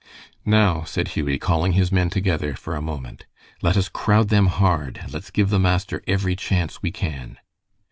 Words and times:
"Now," 0.47 0.83
said 0.83 1.09
Hughie, 1.09 1.37
calling 1.37 1.73
his 1.73 1.91
men 1.91 2.09
together 2.09 2.55
for 2.55 2.75
a 2.75 2.81
moment, 2.81 3.27
"let 3.61 3.77
us 3.77 3.87
crowd 3.87 4.29
them 4.29 4.47
hard, 4.47 4.97
and 4.99 5.13
let's 5.13 5.29
give 5.29 5.51
the 5.51 5.59
master 5.59 6.01
every 6.07 6.35
chance 6.35 6.81
we 6.81 6.89
can." 6.89 7.37